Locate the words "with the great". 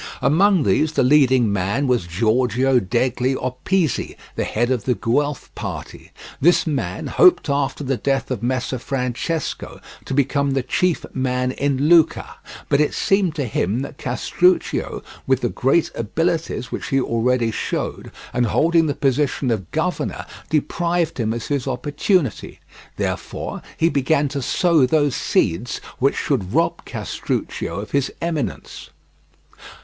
15.27-15.91